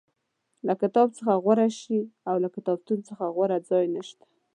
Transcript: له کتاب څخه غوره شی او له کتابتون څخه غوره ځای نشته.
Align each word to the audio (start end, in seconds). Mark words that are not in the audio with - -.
له 0.67 0.73
کتاب 0.81 1.07
څخه 1.17 1.33
غوره 1.43 1.67
شی 1.79 1.99
او 2.29 2.35
له 2.43 2.49
کتابتون 2.55 2.99
څخه 3.09 3.23
غوره 3.35 3.57
ځای 3.69 3.85
نشته. 3.95 4.25